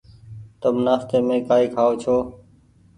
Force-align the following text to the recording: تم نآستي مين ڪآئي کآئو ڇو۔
تم 0.61 0.75
نآستي 0.85 1.17
مين 1.27 1.41
ڪآئي 1.47 1.65
کآئو 1.75 1.93
ڇو۔ 2.01 2.17